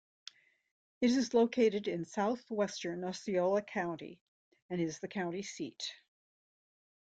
[1.01, 4.19] It is located in southwestern Osceola County
[4.67, 5.93] and is the county seat.